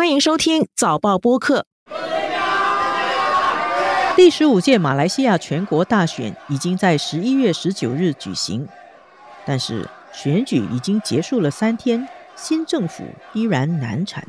[0.00, 1.66] 欢迎收听早报播客。
[4.16, 8.66] 第十五届马来西亚全国大选已经在十一月十九日举行，
[9.44, 14.26] 但是选举已经结束了三天，新政府依然难产。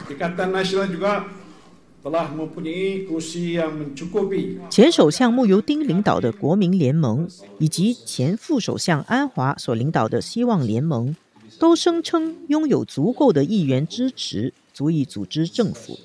[4.69, 7.25] 前首相慕尤丁领导的国民联盟，
[7.59, 11.15] 以及前副首相安华所领导的希望联盟，
[11.57, 15.99] 都声称拥有足够的议员支持，足以组织政府。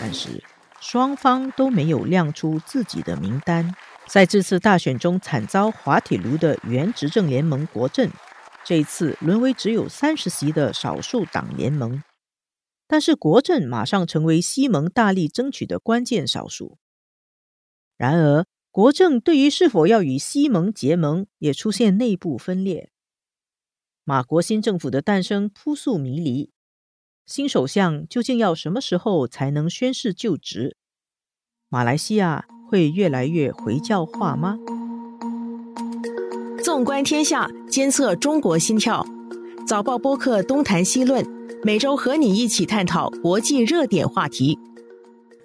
[0.00, 0.42] 但是
[0.80, 3.74] 双方都没有亮出自己的名单。
[4.08, 8.10] 在这次大选中惨遭滑铁卢的原执政联盟国阵。
[8.64, 12.02] 这一次沦为只有三十席的少数党联盟，
[12.86, 16.78] 但是国政马上成为西蒙大力争取的关键少数。
[17.96, 22.90] 然而，国政对于是否要与西蒙结盟也出现内部分裂。
[24.02, 26.50] 马国新政府的诞生扑朔迷离，
[27.26, 30.78] 新首相究竟要什么时候才能宣誓就职？
[31.68, 34.58] 马来西亚会越来越回教化吗？
[36.64, 39.06] 纵观天下，监测中国心跳。
[39.66, 41.22] 早报播客东谈西论，
[41.62, 44.58] 每周和你一起探讨国际热点话题。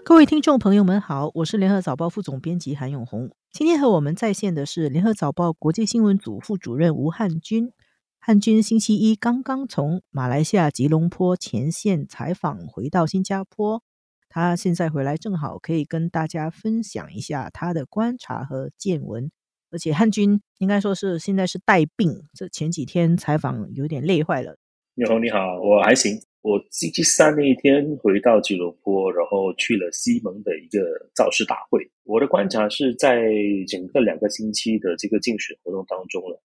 [0.07, 3.29] 各位听众朋友们好，我是联合早报副总编辑韩永红。
[3.51, 7.73] 今天和我们在线的是联合早报国际新闻组副主任吴汉军。
[8.17, 13.83] 汉军星期一刚刚从马来西亚吉隆坡前线采访回到新加坡，
[14.29, 19.29] 他现在回来正好可以跟大家分享一下他的观察和见闻。
[19.71, 24.55] 而且汉军应该说是现在是带病，这前几天采访有点累坏了。
[24.95, 26.17] 你好，你好，我还行。
[26.41, 30.79] 我星期三那一天回到吉隆坡，然后去了西蒙的一个
[31.13, 31.85] 造势大会。
[32.03, 33.29] 我的观察是在
[33.67, 36.41] 整个两个星期的这个竞选活动当中了，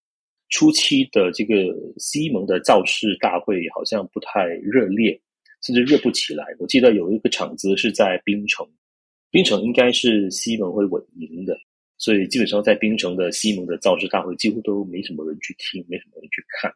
[0.49, 1.55] 初期的这个
[1.99, 5.21] 西蒙的造势大会好像不太热烈，
[5.63, 6.45] 甚至热不起来。
[6.59, 8.67] 我记得有一个场子是在槟城，
[9.31, 11.57] 槟城应该是西蒙会稳赢的。
[11.99, 16.73] 所以基本上在槟城的西蒙的造势大会几乎都没什么人去听，没什么人去看。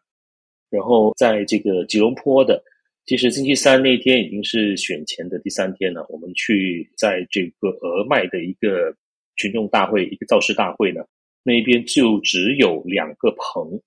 [0.71, 2.63] 然后在这个吉隆坡的，
[3.07, 6.05] 其实星期三那天已经是选前的第三天了。
[6.11, 8.93] 我们去在这个俄麦的一个
[9.37, 11.01] 群众大会，一个造势大会呢，
[11.45, 13.81] 那边就只有两个棚。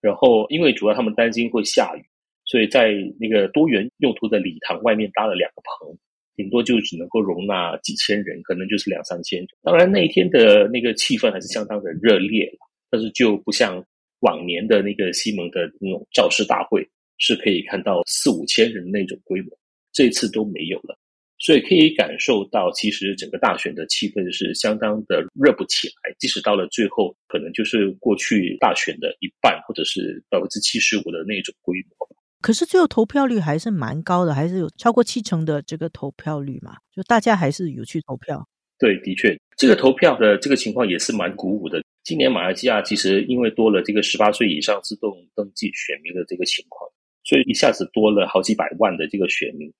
[0.00, 2.02] 然后因为主要他们担心会下雨，
[2.46, 5.96] 所以在那个多元用途的礼堂外面搭了两个棚。
[6.34, 9.46] 顶多就只能够容纳几千人，可能就是两三千。
[9.62, 12.50] 当然那一天的那个气氛还是相当的热烈
[12.90, 13.84] 但是就不像
[14.20, 19.50] 往年的那个西蒙的那种造势大会，是可以看到四五千人那种规模，
[19.92, 20.98] 这次都没有了。
[21.38, 26.14] 所以可以感受到，其实整个大选的气氛是相当的热不起来。
[26.18, 32.08] 即使到了最后，可能就是过去大选的一半，或者是百分之七十五的那种规模。
[32.40, 36.76] 可是最后投票率还是蛮高的，还是有超过七成的这个投票率嘛？
[36.94, 38.46] 就大家还是有去投票。
[38.78, 41.82] 对，的确，这个投票的这个情况也是蛮鼓舞的。
[42.04, 46.88] 今年马来西亚其实因为多了这个十八岁以上自动登记选民的这个情况，
[47.24, 49.72] 所以一下子多了好几百万的这个选民。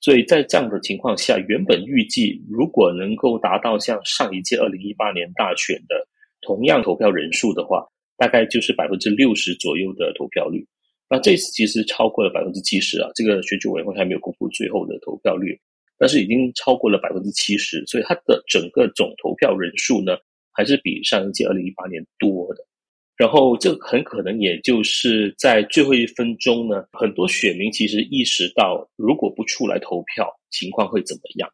[0.00, 6.06] 所以在这样的情况下，原本预计如果能够达到像上一届二零一八年大选的
[6.42, 7.84] 同样投票人数的话，
[8.16, 10.66] 大概就是百分之六十左右的投票率。
[11.08, 15.58] 那这次其实超过了百分之七十啊，这个选举委员会还没有公布最后的投票率，
[15.98, 20.18] 但是已经超过了百分之七十，所以它的整个总投票人数呢，
[20.52, 22.64] 还是比上一届二零一八年多的。
[23.16, 31.48] 然后这很可能也就是在最后一分钟呢，很多选民其实意识到，如果不出来投票，情况会怎么样？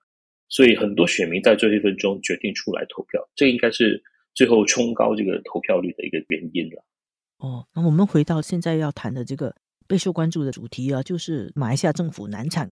[0.48, 4.02] 所以很多选民在最后一分钟决定出来投票，这应该是
[4.34, 6.84] 最后冲高这个投票率的一个原因了。
[7.38, 9.54] 哦，那我们回到现在要谈的这个
[9.86, 12.70] 备受关注的主题啊，就是马来西亚政府难产，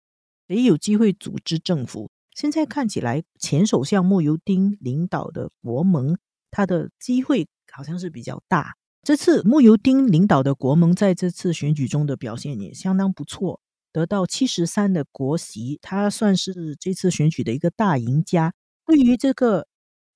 [0.48, 2.10] 谁有机会组织政府？
[2.36, 6.18] 现在看起来，前首相莫尤丁领导的国盟，
[6.52, 8.76] 他的机会好像是比较大。
[9.02, 18.54] 这次莫尤丁领导的国盟在这次选举中的表现也相当不错，得到七十三的国席，他算是这次选举的一个大赢家。
[18.86, 19.68] 对于这个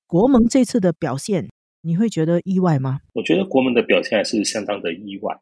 [0.05, 1.49] 国盟这次的表现，
[1.81, 2.99] 你会觉得意外吗？
[3.13, 5.39] 我觉得国门的表现还是相当的意外。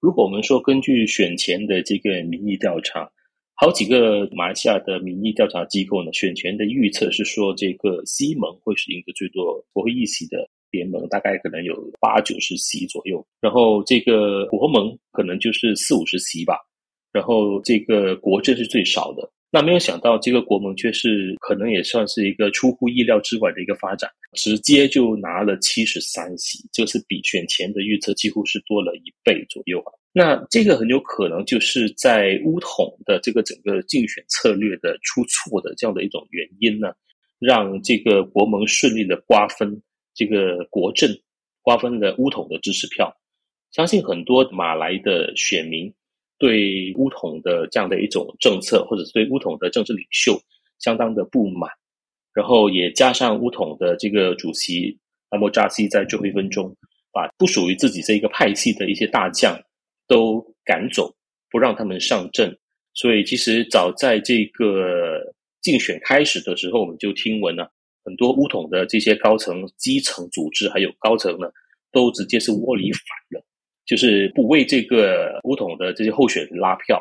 [0.00, 3.10] 如果我们说根据选前的这个民意调查，
[3.54, 13.24] 好几个马来西亚的民意调查机构呢，选前的预测是说这个西盟会是一个最多国会议席的联盟，大概可能有八九十席左右。
[13.40, 16.58] 然后这个国盟可能就是四五十席吧。
[17.12, 29.94] 然后这个国政是最少的，那没有想到，这个国盟却是可能也算是一个出乎意料之外的一个发展，直接就拿了七十三席，这是比选前的预测几乎是多了一倍左右啊。
[30.12, 36.88] 那这个很有可能就是在乌统的这个整个竞选策略的出错的这样的一种原因呢，
[37.38, 39.80] 让这个国盟顺利的瓜分
[40.14, 41.10] 这个国政，
[41.62, 43.14] 瓜分了乌统的支持票。
[43.72, 45.92] 相信很多马来的选民。
[46.36, 50.36] 对乌统的这样的一种政策，或者是对乌统的政治领袖
[50.80, 51.70] 相当的不满，
[52.34, 54.98] 然后也加上乌统的这个主席
[55.30, 56.76] 阿莫扎西在最后一分钟
[57.12, 59.56] 把不属于自己这一个派系的一些大将
[60.08, 61.14] 都赶走，
[61.50, 62.54] 不让他们上阵。
[62.94, 65.32] 所以其实早在这个
[65.62, 67.70] 竞选开始的时候，我们就听闻了
[68.04, 71.48] 很多乌统的这些高层、基层组织还有高层呢，
[71.90, 73.00] 都直接是窝里反
[73.38, 73.44] 了。
[73.86, 76.98] 就是不为这个乌统的这些候选人拉票，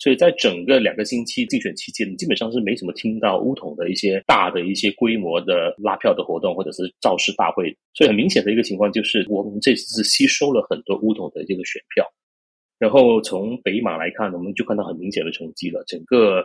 [0.00, 7.72] 所以在整个两个星期竞选期间，基本上是没怎么听到乌统的一些大的一些规模的拉票的活动，或者是造势大会。
[7.94, 12.04] 所以很明显的一个情况就是，我们这次是吸收了很多乌统的这个选票。
[12.80, 15.84] 然后从北马来看，我们就看到很明显的成绩了。
[15.86, 16.42] 整个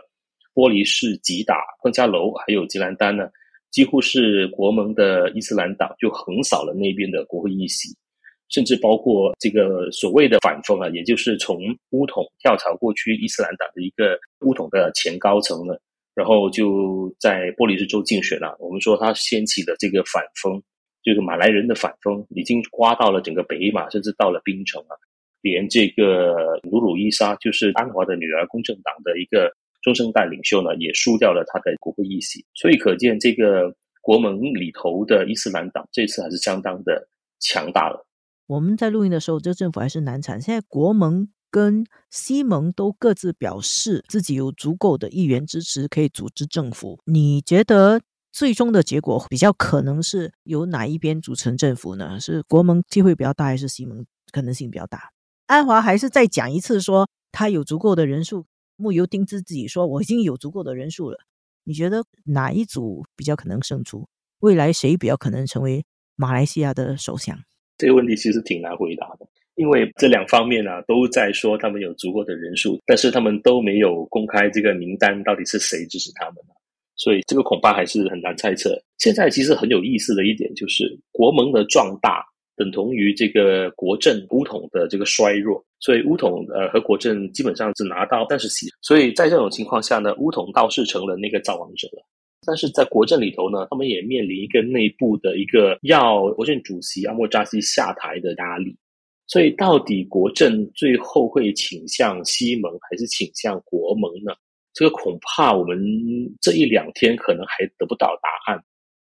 [0.54, 3.28] 玻璃市、吉打、昆加楼还有吉兰丹呢，
[3.70, 7.88] 几乎是国盟的伊斯兰党就横扫了那边的国会议席。
[8.52, 11.56] 甚至包括这个所谓的反风啊，也就是从
[11.90, 15.74] 乌统跳槽过去伊斯兰党的一个乌统的前高层呢，
[16.16, 18.56] 然后就在波利斯州竞选了。
[18.58, 20.60] 我们说他掀起的这个反风，
[21.04, 24.98] 就是马来人的反风，已经刮到了整个北马，甚至到了槟城啊。
[25.42, 29.48] 连这个鲁鲁伊莎，就是安华的女儿，公正党的一个
[29.82, 32.44] 中生代领袖呢，也输掉了他的国会议席。
[32.54, 38.06] 所以可见，这个国盟里头的伊斯兰党这次还是相当的强大了。
[38.46, 40.40] 我们在录音的时候，这政府还是难产。
[40.40, 47.00] 现在国盟跟西盟都各自表示自己有足够的议员支持，可以组织政府。
[47.06, 48.00] 你觉得
[48.32, 52.18] 最终的结果比较可能是由哪一边组成政府呢？
[52.20, 55.10] 是国盟机会比较大，还是西盟可能性比较大？
[55.46, 58.46] 安华还是再讲一次，说他有足够的人数。
[58.80, 61.18] 木尤丁兹自己说，我已经有足够的人数了。
[61.64, 64.08] 你觉得哪一组比较可能胜出？
[64.40, 65.84] 未来谁比较可能成为
[66.16, 67.38] 马来西亚的首相？
[67.76, 76.36] 这个问题其实挺难回答的，因为这两方面啊都在说他们有足够的人数，但是他们都没有公开这个名单到底是谁支持他们
[76.96, 78.78] 所以这个恐怕还是很难猜测。
[78.98, 82.22] 现在其实很有意思的一点就是，国盟的壮大
[82.60, 92.04] 等同于这个国政乌统的这个衰弱，所以乌统呃和国政基本上只拿到三十席，所以在这种情况下呢，乌统倒是成了那个造王者了。
[92.46, 98.76] 但是在国政里头呢，他们也面临一个内部的一个要国政主席阿莫扎西下台的压力，
[99.26, 104.34] 所以到底国政最后会倾向西盟还是倾向国盟呢？
[104.74, 105.82] 这个恐怕我们
[106.42, 108.62] 这一两天可能还得不到答案。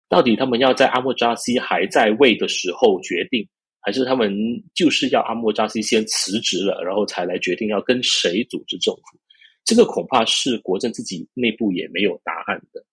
[0.09, 3.47] 到底他们要在阿莫扎西还在位的时候决定，
[3.81, 4.33] 还是他们
[4.73, 9.19] 就是要阿莫扎西先辞职了，然后才来决定要跟谁组织政府？
[9.65, 12.83] 这个恐怕是国政自己内部也没有答案的。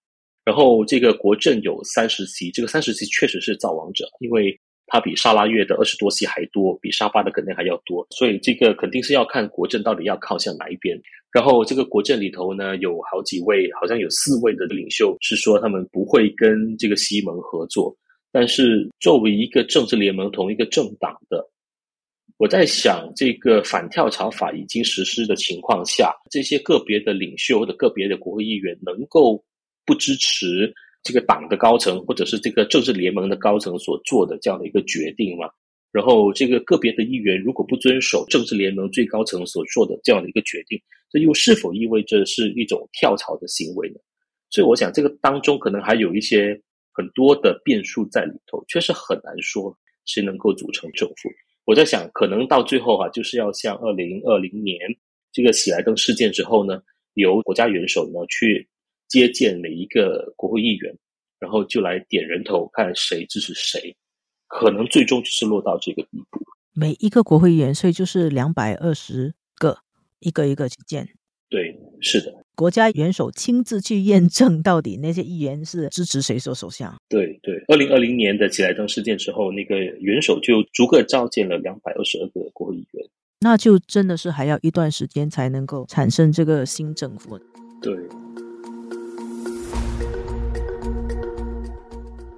[0.45, 11.01] 然后这个国政有三十席，这个三十席确实是造王者，因为它比沙拉越的二十多席还多，比沙巴的肯定还要多，所以这个肯定是要看国政到底要靠向哪一边。
[11.33, 17.97] 然后这个国政里头呢，有好几位，好像有四位的领袖是说他们不会跟这个西盟合作，
[18.31, 21.45] 但是作为一个政治联盟同一个政党的，
[22.37, 29.45] 我在想，这个反跳槽法已经实施的情况下，这些个别的领袖或者个别的国会议员能够。
[29.87, 30.73] 不支持
[31.05, 35.47] 这个党的高层或者是这个政治联盟的高层所做的这样的一个决定嘛？
[35.93, 40.81] 然后这个个别的议员如果不遵守政治联盟最高层所做的这样的一个决定，
[41.11, 43.97] 这又是否意味着是一种跳槽的行为呢？
[44.49, 46.59] 所以我想这个当中可能还有一些
[46.91, 51.31] 很多的变数在里头，确实很难说谁能够组成政府。
[51.67, 54.79] 我在想，可能到最后哈，就是要像二零二零年
[55.33, 56.83] 这个喜来登事件之后呢，
[57.13, 58.67] 由国家元首呢去。
[59.09, 60.97] 接见每一个国会议员，
[61.39, 63.95] 然后就来点人头，看谁支持谁，
[64.47, 66.41] 可能最终就是落到这个地步。
[66.73, 69.79] 每一个国会议员，所以就是两百二十个，
[70.19, 71.09] 一个一个去见。
[71.49, 72.35] 对，是的。
[72.57, 76.93] 国家元首亲自去验证，到底那些议员是支持谁做首相。
[77.09, 83.07] 对对，二零二零年的喜来登事件之后，那个元首就逐个召见了两百二十二个国会议员。
[83.41, 87.39] 那就真的是还要一段时间才能够产生这个新政府。
[87.81, 87.95] 对。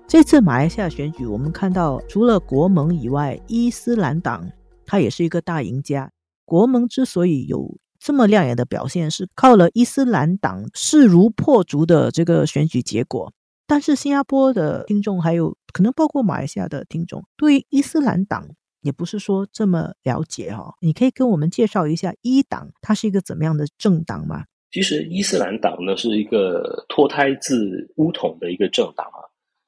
[0.09, 4.51] 这次马来西亚选举，我们看到除了国盟以外，伊斯兰党
[4.87, 6.11] 它也是一个大赢家。
[6.45, 13.33] 国盟之所以有这么亮眼的表现，是靠了伊斯兰党势如破竹的这个选举结果。
[13.67, 18.47] 但是新加坡的听众，还有可能包括马来西亚的听众，对伊斯兰党
[18.81, 20.77] 也不是说这么了解哈。
[20.81, 24.45] 你可以跟我们介绍一下伊党，它是一个怎么样的政党吗？
[24.77, 29.25] 其实伊斯兰党呢是一个脱胎自乌统的一个政党啊。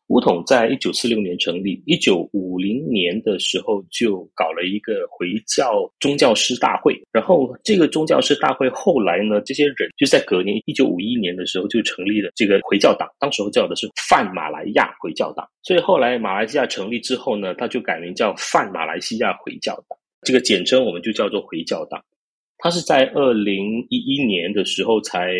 [0.08, 21.98] 乌统在一九四六年成立，一九五零年的时候就搞了一个回教宗教师大会，然后这个宗教师大会后来呢，这些人就在隔年一九五一年的时候就成立了这个回教党，当时候叫的是泛马来亚回教党，所以后来马来西亚成立之后呢，他就改名叫泛马来西亚回教党，这个简称我们就叫做回教党。
[22.58, 25.32] 他是在二零一一年的时候才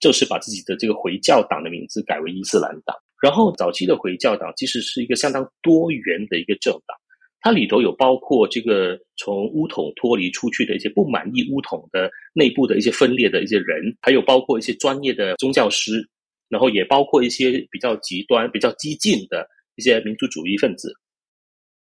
[0.00, 2.96] 正式把自己的这个回教党的名字改为伊斯兰党。
[3.22, 6.96] 然后，早期的回教党其实是一个相当多元的一个政党，
[7.40, 16.06] 它里头有包括这个从乌统脱离出去的一些不满意乌统的内部的一些分裂的一些人，还有包括一些专业的宗教师，
[16.50, 20.92] 然后也包括一些比较极端、比较激进的一些民族主义分子。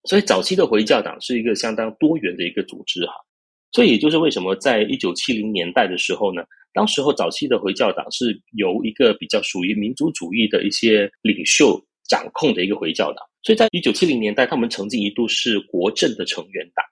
[0.05, 3.15] 所以，早期的回教党是一个相当多元的一个组织哈。
[3.73, 6.43] 所以，也就是为什么在一九七零年代的时候呢？
[6.75, 16.83] 当时候早期的回教党是由一个比较属于民族主义的一些领袖掌控的一个回教党，所以在一九七零年代，他们曾经一度是国政的成员党。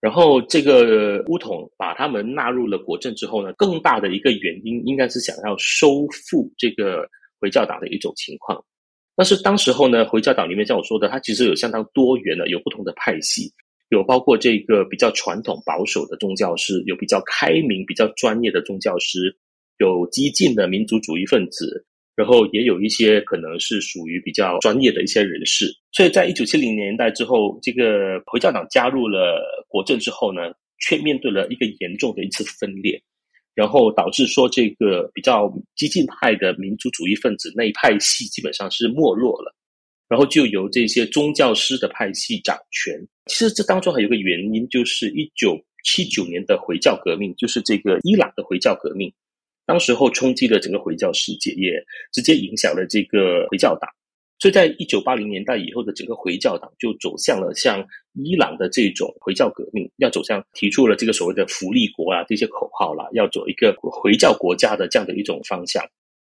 [0.00, 7.08] 然后这个乌统把他们纳入了国政之后呢，更大的一个原因应该是想要收复这个
[7.40, 8.64] 回教党的一种情况。
[9.16, 13.52] 但是当时候呢，回教党里面像我说的，它其实有相当多元的，有不同的派系。
[13.90, 19.36] 有包括这个比较传统保守的宗教师，有比较开明、比较专业的宗教师，
[19.78, 21.84] 有激进的民族主义分子，
[22.16, 25.66] 然后也有一些可能是属于比较专业的一些人士。
[25.92, 33.00] 所以在一九七零年代之后，这个回教党加入了国政之后呢，却面对了一个严重的一次分裂，
[33.54, 39.54] 然后导致说这个比较激进派的民族主义分子那一派系基本上是没落了。
[40.08, 42.94] 然后就由这些宗教师的派系掌权。
[43.26, 49.10] 其实这当中还有个原因，就是一九七九年的回教革命，就是这个伊朗的回教革命，
[49.64, 51.82] 当时候冲击了整个回教世界，也
[52.12, 53.88] 直接影响了这个回教党。
[54.38, 57.82] 所以在一九八零年代以后的整个回教党就走向了像
[58.12, 65.82] 伊朗的这种回教革命，要走向提出了这个所谓的福利国啊这些口号啦，要走一个回教国家的这样的一种方向。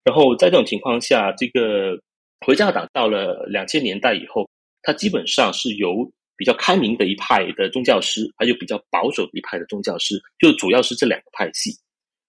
[0.05, 2.01] 然后在这种情况下，这个。
[2.45, 4.47] 回教党到了两千年代以后，
[4.83, 11.71] 它基本上是由比较开明的一派的宗教师，还有比较保守的一派的宗教师，就主要是这两个派系。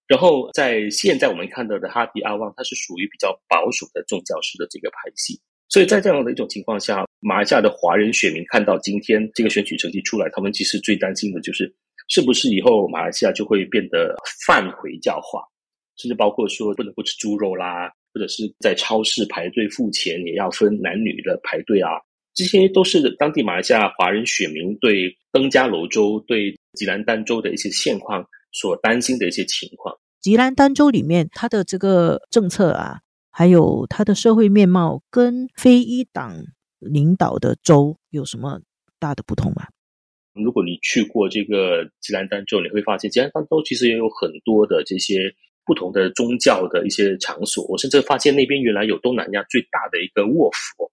[0.06, 5.38] 然后在现在我们看到的哈迪阿旺，他是属于比较保守的宗教师的这个派系。
[5.68, 11.70] 所以在这样的一种情况下，马来西亚的华人选民看到今天这个选举成绩出来，他们其实最担心的就是，
[12.08, 14.14] 是不是以后马来西亚就会变得
[14.46, 15.42] 泛回教化，
[15.98, 17.92] 甚至包括说不能不吃猪肉啦。
[18.16, 21.90] 或者是在超市排队付钱也要分男女的排队啊，
[22.32, 29.94] 这些都是当地马来西亚华人选民对登嘉楼州、对吉兰丹州的一些现况所担心的一些情况。
[30.22, 36.42] 吉兰丹州里面，它的这个政策啊，还有它的社会面貌，跟非一党
[36.78, 38.62] 领导的州有什么
[38.98, 39.66] 大的不同吗？
[40.32, 45.34] 如果你去过这个吉兰丹州，你会发现吉兰丹州其实也有很多的这些。
[45.66, 50.90] 不同的宗教的一些场所，我甚至发现那边原来有东南亚最大的一个卧佛，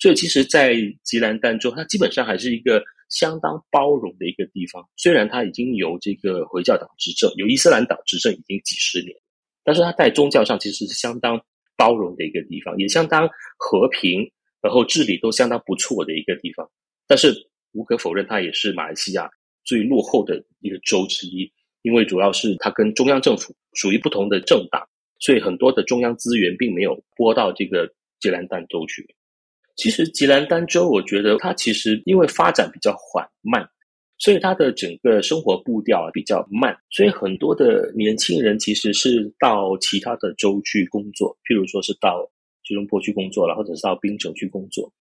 [0.00, 0.74] 所以其实，在
[1.04, 4.84] 吉兰丹州，它基本上还是一个相当包容的一个地方。
[4.96, 9.16] 虽然它已经由这个回教党执政，由伊斯兰党执政已经几十年，
[9.62, 11.40] 但是它在宗教上其实是相当
[11.76, 14.28] 包容的一个地方，也相当和平，
[14.60, 16.68] 然后治理都相当不错的一个地方。
[17.06, 17.32] 但是
[17.72, 19.30] 无可否认，它也是马来西亚
[19.64, 21.50] 最落后的一个州之一。
[21.82, 24.82] 因为主要是它跟中央政府属于不同的政党，
[25.18, 29.06] 所以很多的中央资源并没有拨到这个吉兰丹州去。
[29.76, 33.66] 其实吉兰丹州，我觉得它其实因为发展比较缓慢，
[34.18, 42.28] 所以它的整个生活步调比较慢，所以很多的年轻人其实是到其他的州去工作，譬如说是到
[42.62, 44.92] 吉隆坡去工作了，或者是到槟城去工作。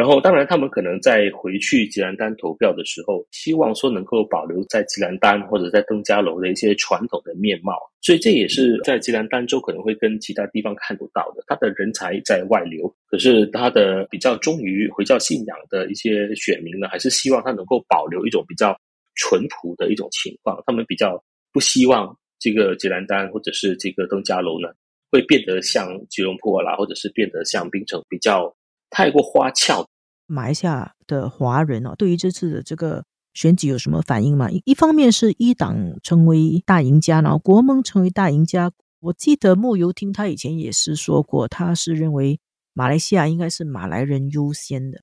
[0.00, 7.74] 然后，当然，他们可能在回去吉兰丹投票的时候，希望说能够保留在吉兰丹或者在登嘉楼的一些传统的面貌。
[8.00, 11.44] 所以，这也是在吉兰丹州可能会跟其他地方看不到的。
[11.46, 18.74] 他的人才在外流，可是他的比较忠于回教信仰的一些选民呢，还是希望他能够保留一种比较
[19.16, 20.62] 淳朴的一种情况。
[20.66, 24.68] 他们比较不希望这个吉兰丹或者是这个登嘉楼呢，
[25.10, 28.50] 会变得像吉隆坡啦，或者是变得像槟城比较。
[28.92, 29.88] 太过花俏，
[30.30, 34.48] 马来西亚的华人哦，对于这次的这个选举有什么反应吗？
[34.64, 38.70] 一方面是一党成为大赢家，然后国盟成为大赢家。
[39.00, 42.38] 我记得莫尤听他以前也是说过，他是认为
[42.72, 45.00] 马来西亚应该是马来人优先的。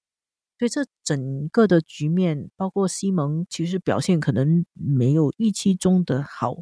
[0.60, 6.56] 所以这整个的局面，包括西蒙，其实表现可能没有预期中的好。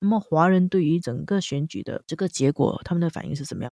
[0.00, 3.72] 那么华人对于整个选举的这个结果，他们的反应是怎么样？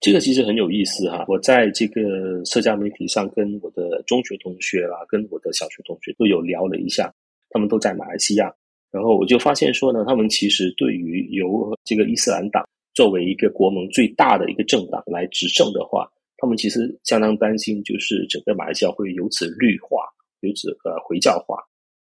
[0.00, 1.24] 这个其实很有意思哈。
[1.28, 7.12] 我在这个社交媒体上跟我的中学同学啦，跟我的小学同学都有聊了一下，
[7.50, 8.52] 他们都在马来西亚，
[8.90, 16.08] 然后我就发现说呢，他们其实对于由这个伊斯兰党作为一个国盟最大的一个政党来执政的话。
[16.40, 20.04] 他们其实相当担心，就是整个马来西亚会由此绿化，
[20.42, 21.58] 由此呃回教化。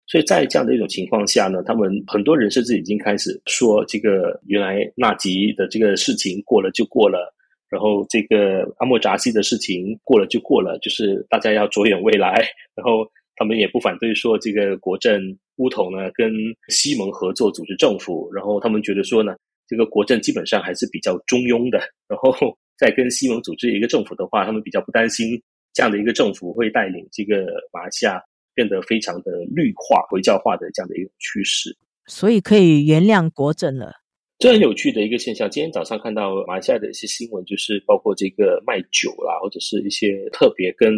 [0.08, 7.35] 所以在这样的一种情况下呢，他们很多人甚至已经开始说，这个原来纳吉的这个事情过了就过了，
[7.70, 12.46] 然后这个阿莫扎西的事情过了就过了，就是大家要着眼未来。
[12.76, 13.06] 然后
[13.36, 15.22] 他们也不反对说，这个国政
[15.58, 16.32] 乌统呢跟
[16.70, 19.36] 西蒙合作组织政府，然后他们觉得说呢，
[19.68, 22.58] 这个国政基本上还是比较中庸的， 然后。
[22.78, 25.42] 在跟西蒙组织一个政府的话，他们比较不担心
[25.74, 28.22] 这样的一个政府会带领这个马来西亚
[28.54, 31.74] 变得非常的绿化、回教化的这样的一个趋势，
[32.06, 33.94] 所以可以原谅国政了。
[34.38, 35.50] 这很有趣的一个现象。
[35.50, 40.94] 今天早上看到马来西亚的一些新闻，就是包括这个卖酒啦，或者是一些特别跟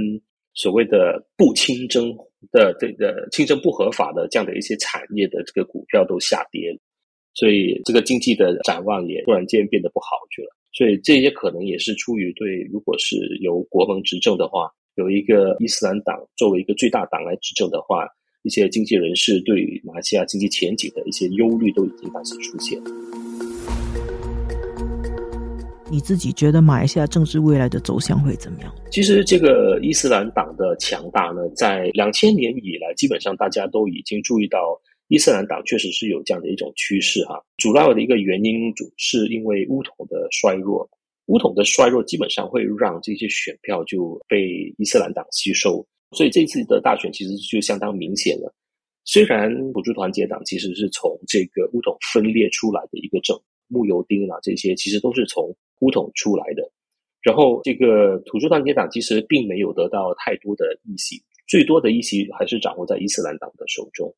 [0.55, 2.11] 所谓的不清真
[2.51, 6.75] 的这个清真不合法的这样的一些产业的这个股票都下跌，
[7.35, 10.49] 所以这个经济的展望也突然间变得不好去了。
[10.73, 18.07] 所以这些可能也是出于对，如果是由国盟执政的话，有一个伊斯兰党作为一个最大党来执政的话，
[18.41, 22.81] 一些经济人士对于马来西亚经济前景的一些忧虑都已经开始出现。
[25.89, 28.73] 你自己觉得马来西亚政治未来的走向会怎么样？
[28.91, 34.59] 其实这个伊斯兰党的强大呢，在两千年以来，基本上大家都已经注意到。
[35.09, 40.85] 伊斯兰党确实是有这样的一种趋势哈，主要的一个原因主是因为乌统的衰弱，
[41.27, 48.53] 乌统的衰弱基本上会让这些选票就被伊斯兰党吸收，所以这次的大选其实就相当明显了。
[49.05, 56.71] 虽然土著团结党其实是从这个乌统分裂出来的一个政，木油丁啊这些其实都是从乌统出来的，
[57.21, 64.13] 然后这个土著团结党其实并没有得到太多的议席，最多的议席还是掌握在伊斯兰党的手中。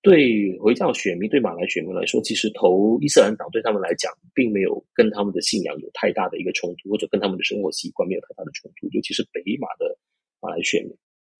[0.00, 8.88] 对回教选民、对马来选民来说，其实投伊斯兰党对他们来讲，并没有跟他们的信仰有太大的一个冲突，或者跟他们的生活习惯没有太大的冲突。
[8.90, 9.96] 尤其是北马的
[10.40, 10.92] 马来选民，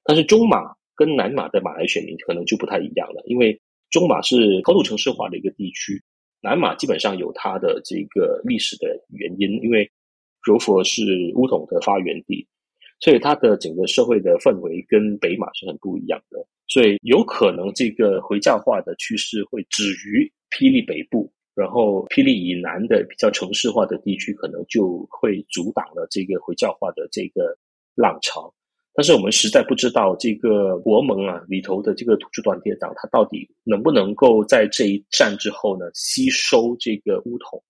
[0.05, 6.01] 但是中马跟南马的马来选民可能就不太一样了，因为中马是高度城市化的一个地区，
[6.43, 9.91] 南马基本上有它的这个历史的原因，因为
[10.45, 12.47] 柔佛是乌统的发源地，
[12.99, 16.45] 所以它的整个社会的氛围跟北马是很不一样的。
[16.67, 27.57] 所以有可能这个回教化的趋势会止于霹雳北部，然后霹雳以南的比较城市化的地区可能就会阻挡了这个回教化的这个
[27.95, 28.53] 浪潮。
[28.95, 37.63] 但是我们实在不知道这个国盟啊里头的这个土著团结党，它到底能不能够在这一战之后呢吸收这个乌统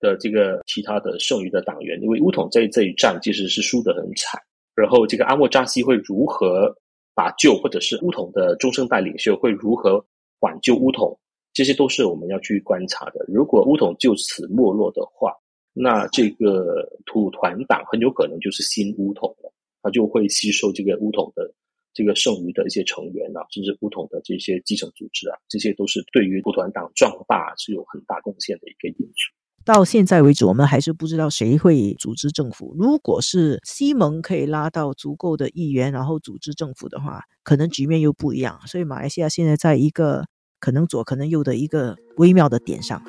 [0.00, 2.00] 的这个其他的剩余的党员？
[2.02, 4.40] 因为乌统在这一战其实是输得很惨，
[4.74, 6.74] 然后这个阿莫扎西会如何？
[7.14, 10.02] 把救，或者是乌统的中生代领袖会如何
[10.40, 11.14] 挽救乌统，
[11.52, 13.22] 这些都是我们要去观察的。
[13.28, 15.30] 如果乌统就此没落的话，
[15.74, 19.51] 那这个土团党很有可能就是新乌统了，
[19.82, 21.54] 他就会吸收这个乌统的
[21.92, 29.32] 这个剩余的一些成员啊，甚至乌统的这些基层组织啊，这些都是对于土团党壮大是有很大贡献的一个因素。
[29.64, 32.74] 到现在为止，我们还是不知道谁会组织政府。
[32.76, 38.60] 如果是西蒙可以拉到足够的议员，然后组织政府的话，可能局面又不一样。
[38.66, 40.24] 所以马来西亚现在在一个
[40.58, 43.00] 可能左可能右的一个微妙的点上。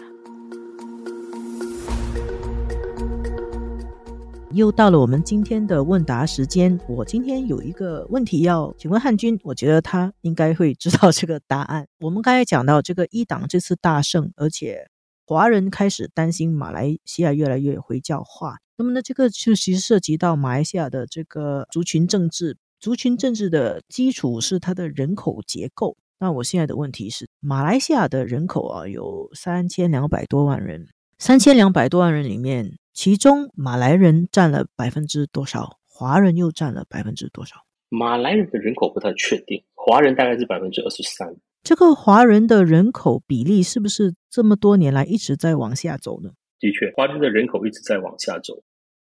[4.54, 11.88] 又到了我们今天的问答时间，我今天有一个问题要请问汉军，我觉得他应该会知道这个答案。
[12.00, 14.88] 我们刚才讲到这个一党这次大胜，而且。
[15.26, 22.58] 华人开始担心马来西亚越来越回教化，那么呢，这个就其实涉及到马来西亚的这个族群政治。
[22.78, 25.96] 族群政治的基础是它的人口结构。
[26.20, 35.80] 那我现在的问题是，马来西亚的人口啊有三千两百多万人，三千两百多万人里面，其中马来人占了百分之多少？
[35.88, 37.56] 华人又占了百分之多少？
[37.90, 41.36] 马来人的人口不太确定，华人大概是百分之二十三。
[41.64, 46.32] 这个华人的人口比例是不是这么多年来一直在往下走呢？
[46.60, 48.54] 的确，华人的人口一直在往下走。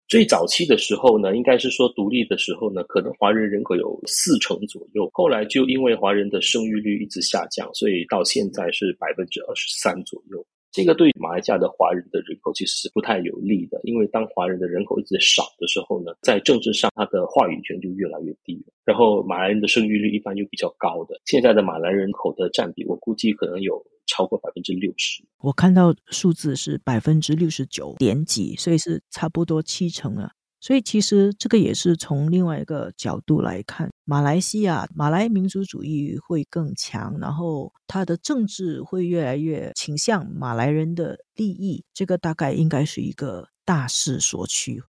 [0.07, 5.09] 最早期的时候呢，应该是说独立的时候呢，可能华人人口有四成左右。
[5.13, 10.45] 后来就因为华人的生育率一直下降，所以到现在是百分之二十三左右。
[10.71, 18.65] 这个对马来西亚的华人的人口其实是不太有利的，因为当华人的人口一直少的时候呢，在政治上他的话语权就越来越低。
[18.85, 23.85] 然后马来人的生育率一般又比较高的，现在的马来人口的占比，我估计可能有。
[24.07, 30.33] 超过百分之六十，我看到数字是百分之六十九点几，所以是差不多七成啊。
[30.61, 44.81] 所以其实这个也是从另外一个角度来看，马来西亚马来民族主义会更强，然后它的政治会越来越倾向马来人的利益，这个大概应该是一个大势所趋。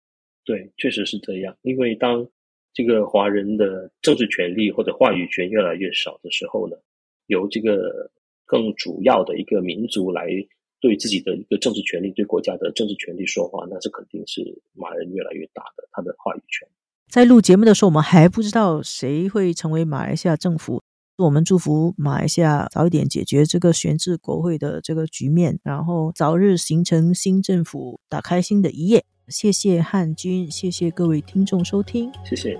[0.46, 1.56] 对，确实是这样。
[1.62, 2.28] 因为当
[2.74, 6.76] 这个华人的政治权利或者话语权越来越少的时候呢，
[7.26, 8.12] 由这个。
[8.44, 10.28] 更主要的一个民族来
[10.82, 14.42] 对自己的一个政治权利、对国家的政治权利说话，那是肯定是
[14.74, 16.68] 马人越来越大的他的话语权。
[17.08, 20.82] 在录节目的时候，我们还不知道谁会成为马来西亚政府。
[21.18, 29.06] 我们祝福马来西亚早一点解决这个悬置国会的这个局面，然后早日形成新政府，打开新的一页。
[29.28, 32.60] 谢谢汉军，谢谢各位听众收听，谢谢。